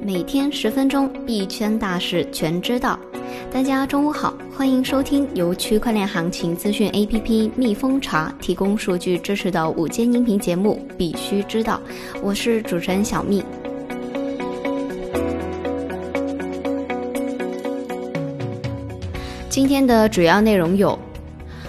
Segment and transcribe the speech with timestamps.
[0.00, 2.98] 每天十分钟，币圈大事全知道。
[3.52, 11.78] 大家中午好，欢迎收听由区块链行情资讯 APP 蜜蜂茶提供数据支持的午间音频节目《必须知道》，
[12.22, 13.44] 我是主持人小蜜。
[19.50, 20.98] 今天的主要内容有：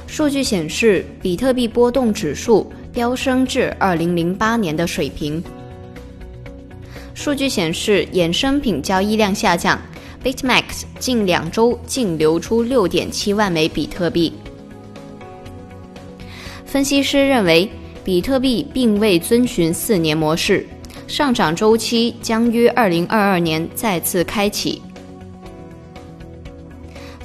[0.08, 5.42] 数据显示，比特币波动指数飙升至二零零八年的水平。
[7.14, 9.80] 数据显示，衍生品交易量下降
[10.22, 14.34] ，BitMax 近两周净流出六点七万枚比特币。
[16.66, 17.70] 分析师认为，
[18.04, 20.68] 比特币并未遵循四年模式，
[21.08, 24.82] 上涨周期将于二零二二年再次开启。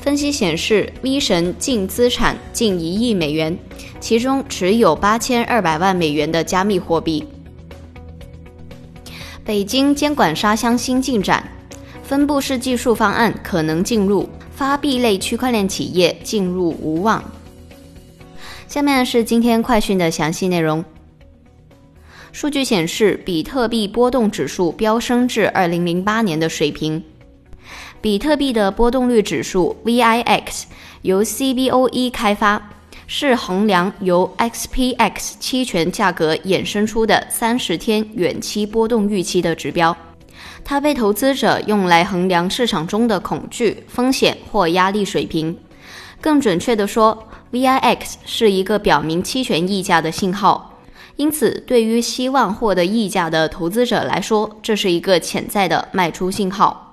[0.00, 3.58] 分析显示，V 神净资产近一亿美元，
[4.04, 7.24] 其中持有八千二百万美元的加密货币。
[9.42, 11.42] 北京监管沙箱新进展，
[12.02, 17.24] 分布式技术方案可能进入，发币类区块链企业进入无望。
[18.68, 20.84] 下面是今天快讯的详细内容。
[22.30, 27.02] 数据显示，比特币波动指数飙升至二零零八年的水平。
[28.02, 30.64] 比特币的波动率指数 VIX
[31.00, 32.70] 由 CBOE 开发。
[33.06, 39.96] 是衡量由 XPX 期权价格衍生出的三十天远期波动预期的指标，
[40.64, 45.56] 它被投资者用来衡量市场中的恐惧、风险或压力水平。
[46.20, 50.78] 更准确地说，VIX 是一个表明期权溢价的信号，
[51.16, 56.83] 因此对于希望获得溢价的投资者来说，这是一个潜在的卖出信号。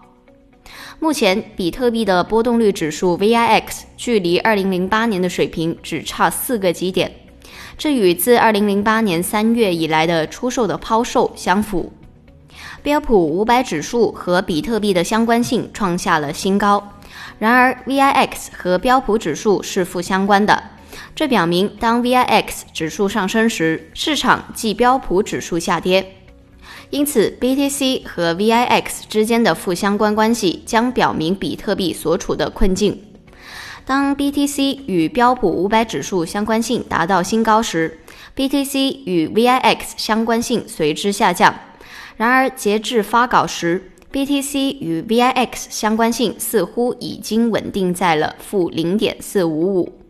[1.03, 3.63] 目前，比特币的波动率指数 VIX
[3.97, 7.11] 距离2008年的水平只差四个基点，
[7.75, 11.91] 这与自2008年3月以来的出售的抛售相符。
[12.83, 16.87] 标普500指数和比特币的相关性创下了新高，
[17.39, 20.63] 然而 VIX 和标普指数是负相关的，
[21.15, 26.17] 这表明当 VIX 指数上升时，市场即标普指数下跌。
[26.91, 33.01] 因此，BTC 和 VIX 之间的负相关关系将表明比特币所处的困境。
[33.85, 37.99] 当 BTC 与标普五百指数相关性达到新高时
[38.35, 41.55] ，BTC 与 VIX 相关性随之下降。
[42.17, 50.00] 然而，截至发稿时，BTC 与 VIX 相关性似乎已经稳定在了负零点四五五。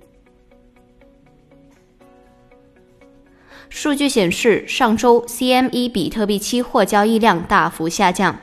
[3.74, 8.38] 数据显示，上周 CME 比特币期货交易量大幅下降。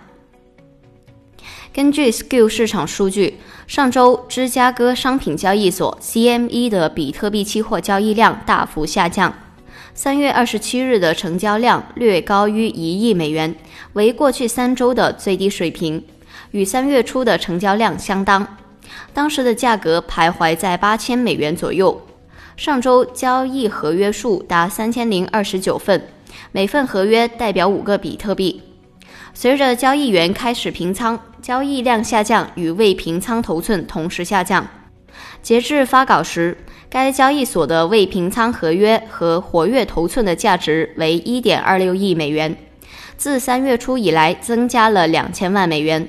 [1.71, 9.33] 根据 Skill 市场数据，上周芝加哥商品交易所 CME 的比特币期货交易量大幅下降。
[9.93, 13.55] 三月二十七日的成交量略高于一亿美元，
[13.93, 16.03] 为过去三周的最低水平，
[16.53, 18.57] 与三月初的成交量相当。
[19.13, 22.01] 当时的价格徘徊在八千美元左右。
[22.59, 26.09] 上周交易合约数达三千零二十九份，
[26.51, 28.61] 每份合约代表五个比特币。
[29.33, 34.67] 随着交易员开始平仓，交易量下降与未平仓头寸同时下降。
[35.41, 36.59] 截至发稿时，
[36.91, 42.57] 该交易所的未平仓合约和活跃头寸的价值为一点二六亿美元，
[43.17, 46.09] 自三月初以来增加了两千万美元。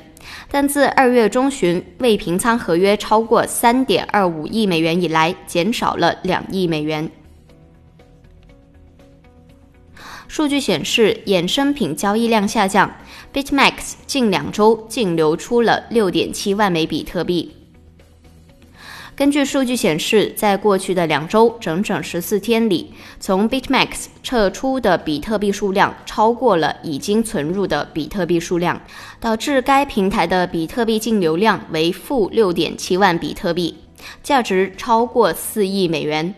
[0.51, 7.09] 但自二月中旬未平仓合约超过三点二五亿美元以来，减少了两亿美元。
[10.27, 12.89] 数据显示，衍生品交易量下降
[13.33, 17.58] ，BitMax 近两周净流出了六点七万枚比特币。
[19.19, 28.81] 根据数据显示，在过去的两周整整十四天里，从 BitMax 撤出的比特币数量超过了已经存入的比特币数量，
[29.19, 33.75] 导致该平台的比特币净流量为负六点七万比特币，
[34.23, 36.33] 价值超过四亿美元。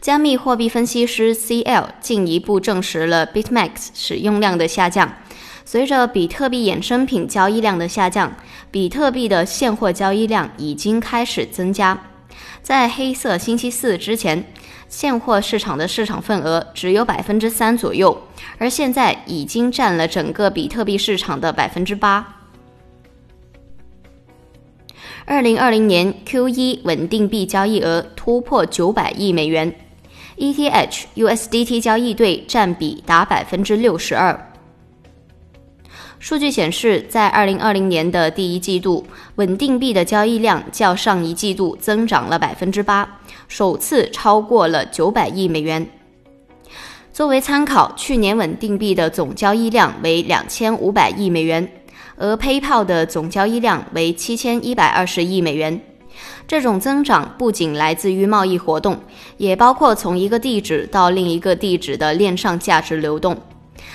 [0.00, 5.12] 加密货币分析师 CL 进一步证实了 BitMax 使用量的下降。
[5.66, 8.34] 随着比特币衍生品交易量的下降，
[8.70, 12.00] 比特币的现货交易量已经开始增加。
[12.64, 14.42] 在黑色星期四之前，
[14.88, 18.18] 现货市场的市场份额只有百分之三左右，
[18.56, 22.40] 而现在已经占了整个比特币市场的百分之八。
[25.26, 29.70] 二零二零年 Q 一稳定币交易额突破九百亿美元
[30.38, 34.53] ，ETH USDT 交易对占比达百分之六十二。
[36.24, 43.06] 数据显示，在二零二零年的第一季度，稳定币的交易量较上一季度增长了百分之八，
[43.46, 45.86] 首次超过了九百亿美元。
[47.12, 51.70] 作为参考，去年稳定币的总交易量为两千五百亿美元，
[52.16, 55.78] 而 PayPal 的总交易量为七千一百二十亿美元。
[56.48, 58.98] 这种增长不仅来自于贸易活动，
[59.36, 63.36] 也包括从一个地址到另一个地址的链上价值流动。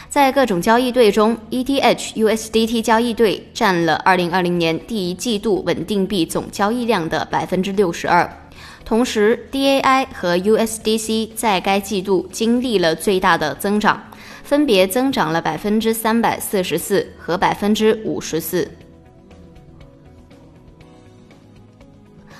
[0.09, 8.27] 在各种交易对中，ETH USDT 交易对占了2020年第一季度稳定币总交易量的百分之六十二。
[8.83, 14.03] 同时，DAI 和 USDC 在该季度经历了最大的增长，
[14.43, 18.67] 分别增长了百分之三百四十四和百分之五十四。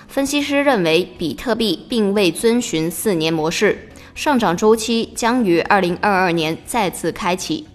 [0.08, 3.89] 分析师认为，比特币并未遵循四年模式，
[4.20, 7.66] 上涨周期将于二零二二年再次开启。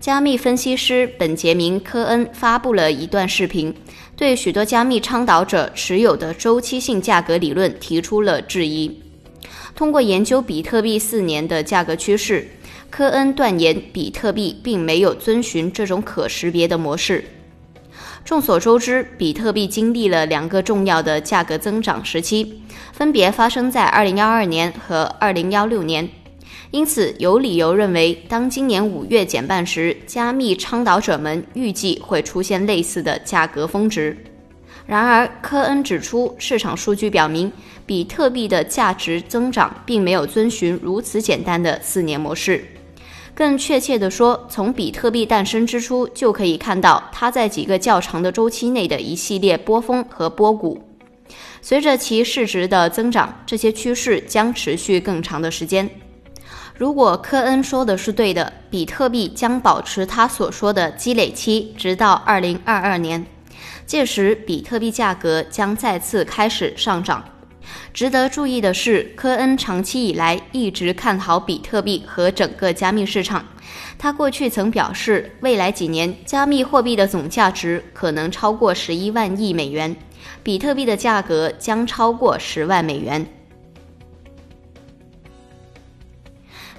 [0.00, 3.74] 加密分析师本杰明·科恩发布了一段视频，
[4.16, 8.98] 对许多加密倡导者持有的周期性价格理论提出了质疑。
[9.74, 12.48] 通过研究比特币四年的价格趋势，
[12.88, 17.22] 科恩断言比特币并没有遵循这种可识别的模式。
[18.24, 26.08] 众所周知，比特币经历了两个重要的价格增长时期，分别发生在2012年和2016年。
[26.70, 34.16] 因此，有理由认为，当今年五月减半时，加密倡导者们预计会出现类似的价格峰值。
[34.86, 37.52] 然而，科恩指出，市场数据表明，
[37.84, 42.64] 比特币的价值增长并没有遵循如此简单的四年模式。
[43.34, 50.80] 更确切地说，从比特币诞生之初就可以看到它在几个较长的周期内的一系列波峰和波谷。
[51.60, 55.90] 随着其市值的增长，这些趋势将持续更长的时间。
[56.76, 63.26] 如果科恩说的是对的，比特币将保持他所说的积累期，直到2022年，
[63.86, 67.24] 届时比特币价格将再次开始上涨。
[67.94, 73.46] 值得注意的是，科恩长期以来一直看好比特币和整个加密市场。
[73.96, 79.94] 他过去曾表示，未来几年加密货币的总价值可能超过十一万亿美元，
[80.42, 83.24] 比特币的价格将超过十万美元。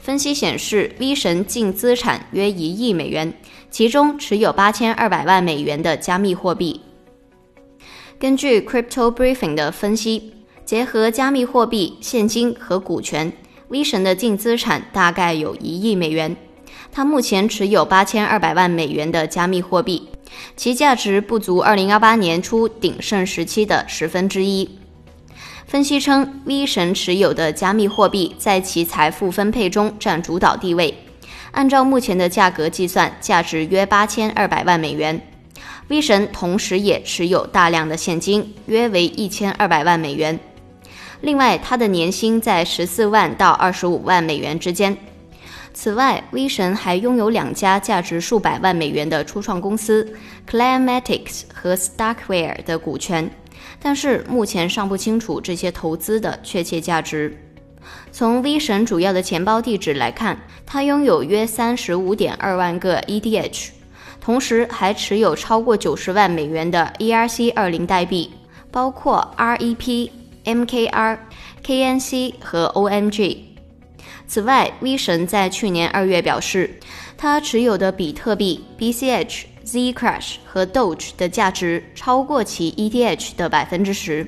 [0.02, 3.34] 分析显示，V 神净资产约一亿美元，
[3.72, 6.82] 其中持有八千二百万美元的加密货币。
[8.20, 10.35] 根据 Crypto Briefing 的分析。
[10.66, 13.32] 结合加密货币、现金和股权
[13.68, 16.36] ，V 神的净资产大概有一亿美元。
[16.92, 20.10] 他目前持有八千二百万美元的加密货币，
[20.56, 24.68] 其价值不足二零二八年初鼎盛时期的十分之一。
[25.68, 30.96] 分析称，V 神持有的加密货币在其财富分配中占主导地位。
[31.52, 35.22] 按照目前的价格计算，价值约八千二百万美元。
[35.90, 40.40] V 神同时也持有大量的现金，约为一千二百万美元。
[41.26, 44.96] 另外，他的年薪在十四万到二十五万美元之间。
[45.74, 50.14] 此外，V 神还拥有两家价值数百万美元的初创公司
[50.48, 53.28] Climatics 和 Starkware 的股权，
[53.82, 57.36] 但是目前尚不清楚这些投资的确切价值。
[58.12, 63.70] 从 V 神主要的钱包地址来看，他拥有约三十五点二万个 ETH，
[64.22, 68.30] 同时还持有超过九十万美元的 ERC 二零代币，
[68.70, 70.12] 包括 REP。
[70.46, 71.18] MKR、
[71.66, 73.38] KNC 和 OMG。
[74.28, 76.80] 此外，V 神在去年二月表示，
[77.18, 84.28] 他持有的比特币、BCH、Zcash 和 Doge 的价值超过其 ETH 的百分之十。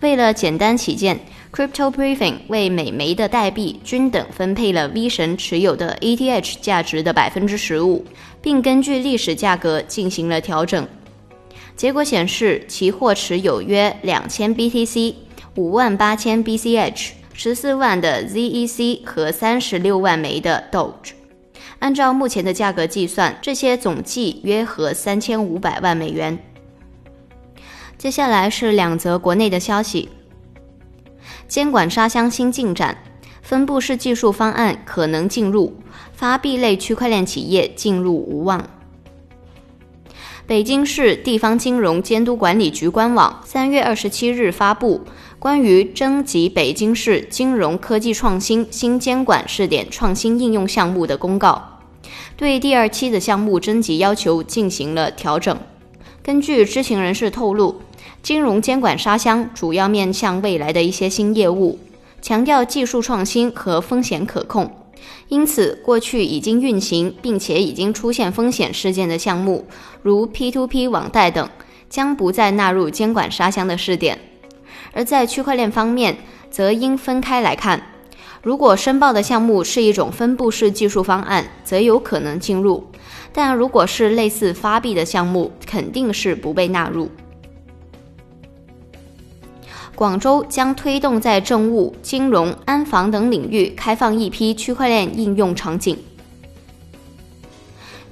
[0.00, 1.20] 为了简单起见
[1.52, 8.04] ，Crypto Briefing 为每枚的代币均等分配了 V 神持有的 ETH 价值的百分之十五，
[8.42, 10.86] 并根据历史价格进行了调整。
[11.76, 15.14] 结果显示，其或持有约两千 BTC。
[15.56, 21.12] 五万八千 BCH、十四万的 ZEC 和三十六万枚的 Doge，
[21.78, 26.36] 按照目前的价格计算，这些总计约合三千五百万美元。
[27.96, 30.08] 接下来是两则国内的消息：
[31.46, 32.98] 监管沙箱新进展，
[33.40, 35.72] 分布式技术方案可能进入，
[36.12, 38.68] 发币类区块链企业进入无望。
[40.46, 45.00] 北京市地方金融监督管理局官网三月二十七日发布
[45.44, 51.80] 关于征集北京市金融科技创新新监管试点创新应用项目的公告，
[52.34, 55.54] 对第二期的项目征集要求进行了调整。
[56.22, 57.82] 根据知情人士透露，
[58.22, 61.78] 金融监管沙箱主要面向未来的一些新业务，
[62.22, 64.74] 强调技术创新和风险可控。
[65.28, 69.66] 因此，过去已经运行并且已经出现风险事件的项目，
[70.00, 71.46] 如 P2P 网贷等，
[71.90, 74.18] 将不再纳入监管沙箱的试点。
[74.94, 76.16] 而在区块链方面，
[76.50, 77.82] 则应分开来看。
[78.42, 82.84] 如果申报的项目是一种分布式技术方案，则有可能进入；
[83.32, 87.10] 但如果是类似发币的项目，肯定是不被纳入。
[89.94, 95.96] 广州将推动在政务、金融、安防等领域开放一批区块链应用场景。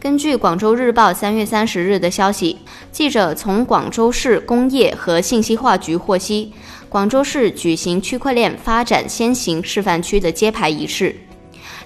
[0.02, 2.58] 根据《广州日报》三月三十日的消息，
[2.90, 6.52] 记者从广州市工业和信息化局获悉。
[6.88, 11.14] 广州市举行区块链发展先行示范区的揭牌仪式。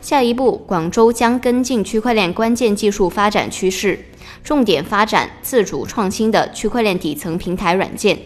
[0.00, 4.02] 下一步，广州将跟进区块链关键技术发展趋势，
[4.42, 8.18] 重点发展自主创新的区块链底层平台软件，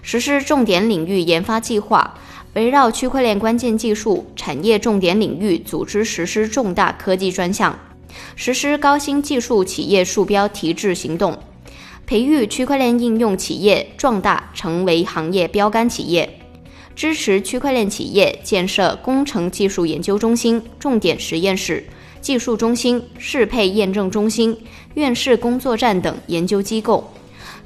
[0.00, 2.14] 实施重点领域研发计划，
[2.54, 7.78] 围绕区块链关键技术产业重点领域组织实施重大科技专项，
[8.34, 11.38] 实施高新技术企业树标提质行动。
[12.06, 16.38] 培育区块链应用企业壮大成为行业标杆企业，
[16.94, 21.84] 支持区块链企业建设工程技术研究中心、重点实验室、
[22.20, 24.56] 技术中心、适配验证中心、
[24.94, 27.12] 院士工作站等研究机构，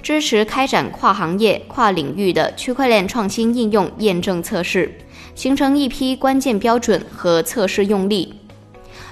[0.02, 4.90] 支持开展跨行业、跨领域的区块链创新应用验证测试，
[5.34, 8.39] 形成一批关键标准和测试用例。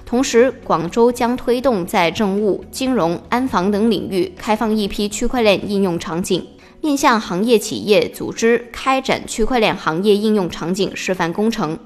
[0.09, 6.47] 同时，广州将推动在政务、金融、安防等领域开放一批区块链应用场景，
[6.81, 11.79] 面向行业企业组织开展区块链行业应用场景示范工程，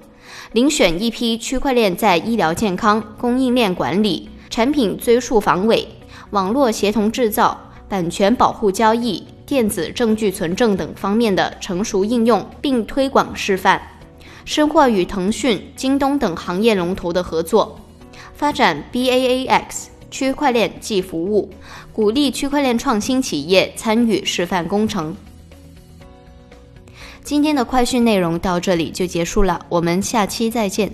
[0.54, 5.88] 遴选一批区块链在医疗健康、供应链管理、产品追溯防伪、
[6.30, 13.82] 网络协同制造、版权保护交易、电子证据存证等方面的成熟应用，并推广示范，
[14.44, 17.80] 深化与腾讯、京东等行业龙头的合作。
[18.42, 21.48] 发展 BaaX 区块链即服务，
[21.92, 25.16] 鼓励区块链创新企业参与示范工程。
[27.22, 30.92] 今天的快讯内容到这里就结束了，我们下期再见。